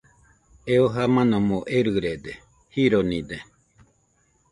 Eo 0.73 0.85
jamanomo 0.95 1.57
erɨrede, 1.77 2.33
jironide 2.73 3.37